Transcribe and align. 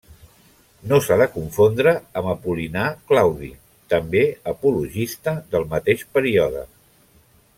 No 0.91 0.97
s'ha 1.07 1.17
de 1.21 1.27
confondre 1.33 1.93
amb 2.21 2.31
Apol·linar 2.31 2.87
Claudi, 3.11 3.51
també 3.95 4.25
apologista 4.55 5.37
del 5.53 5.71
mateix 5.77 6.07
període. 6.19 6.67